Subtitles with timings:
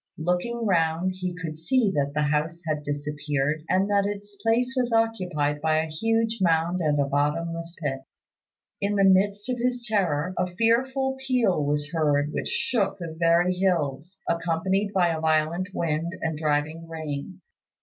[0.17, 4.91] Looking round, he could see that the house had disappeared, and that its place was
[4.91, 8.01] occupied by a huge mound and a bottomless pit.
[8.81, 13.53] In the midst of his terror, a fearful peal was heard which shook the very
[13.53, 17.41] hills, accompanied by a violent wind and driving rain.